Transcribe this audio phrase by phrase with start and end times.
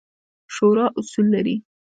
[0.55, 1.55] شورا اصول لري